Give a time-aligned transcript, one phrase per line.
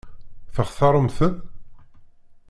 [0.55, 1.35] Textaṛemt-ten?